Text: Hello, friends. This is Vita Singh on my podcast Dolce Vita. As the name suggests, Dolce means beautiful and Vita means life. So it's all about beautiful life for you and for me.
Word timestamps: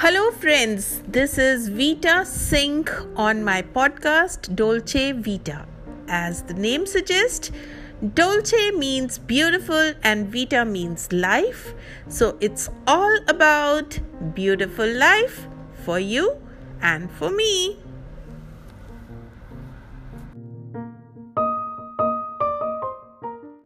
Hello, 0.00 0.30
friends. 0.30 1.02
This 1.08 1.38
is 1.38 1.68
Vita 1.70 2.24
Singh 2.24 2.86
on 3.16 3.42
my 3.42 3.62
podcast 3.62 4.54
Dolce 4.54 5.10
Vita. 5.10 5.66
As 6.06 6.42
the 6.44 6.54
name 6.54 6.86
suggests, 6.86 7.50
Dolce 8.14 8.70
means 8.70 9.18
beautiful 9.18 9.94
and 10.04 10.32
Vita 10.32 10.64
means 10.64 11.10
life. 11.12 11.74
So 12.06 12.38
it's 12.40 12.70
all 12.86 13.18
about 13.26 13.98
beautiful 14.36 14.86
life 14.86 15.48
for 15.84 15.98
you 15.98 16.36
and 16.80 17.10
for 17.10 17.32
me. 17.32 17.76